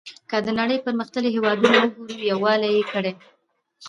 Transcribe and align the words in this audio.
که 0.29 0.37
د 0.45 0.47
نړۍ 0.59 0.77
پرمختللي 0.85 1.29
هېوادونه 1.35 1.77
وګورو 1.85 2.15
یووالی 2.31 2.69
یې 2.77 2.83
کړی. 2.91 3.13